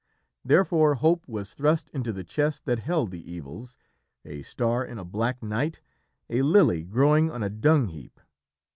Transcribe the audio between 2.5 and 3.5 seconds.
that held the